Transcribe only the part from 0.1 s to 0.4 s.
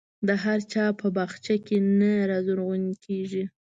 د